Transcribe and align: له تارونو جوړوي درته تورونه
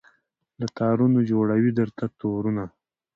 له 0.59 0.67
تارونو 0.77 1.19
جوړوي 1.31 1.71
درته 1.79 2.03
تورونه 2.19 2.63